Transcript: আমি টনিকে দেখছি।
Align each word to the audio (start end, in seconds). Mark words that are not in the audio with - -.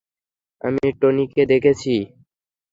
আমি 0.61 0.87
টনিকে 0.99 1.43
দেখছি। 1.51 1.95